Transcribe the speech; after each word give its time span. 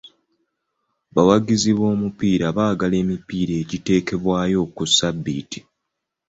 Abawagizi 1.11 1.71
b'omupiira 1.77 2.45
baagala 2.57 2.95
emipiira 3.03 3.55
giteekebweyo 3.69 4.61
ku 4.75 4.83
ssabbiiti. 4.89 5.59